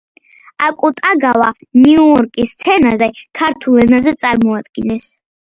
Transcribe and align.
აკუტაგავა 0.67 1.49
ნიუ 1.83 2.05
იორკის 2.07 2.55
სცენაზე 2.55 3.11
ქართულ 3.41 3.81
ენაზე 3.85 4.15
წარადგინეს. 4.25 5.11